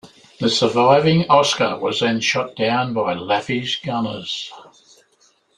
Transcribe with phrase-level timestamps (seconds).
[0.39, 4.51] The surviving Oscar was then shot down by "Laffey"s gunners.